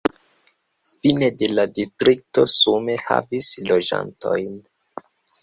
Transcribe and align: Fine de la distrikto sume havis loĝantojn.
Fine 0.91 1.29
de 1.41 1.49
la 1.57 1.65
distrikto 1.79 2.47
sume 2.55 2.97
havis 3.11 3.53
loĝantojn. 3.71 4.59